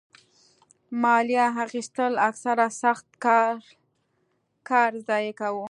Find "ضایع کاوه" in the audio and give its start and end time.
5.07-5.65